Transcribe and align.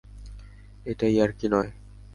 এটা 0.85 1.05
ইয়ার্কি 1.07 1.47
নয়। 1.47 1.71